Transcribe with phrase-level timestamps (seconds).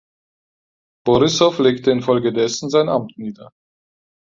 [1.05, 3.51] Borissow legte infolgedessen sein Amt nieder.